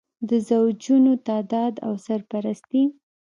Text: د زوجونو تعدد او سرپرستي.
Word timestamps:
د 0.29 0.31
زوجونو 0.47 1.13
تعدد 1.27 1.73
او 1.85 1.93
سرپرستي. 2.05 2.83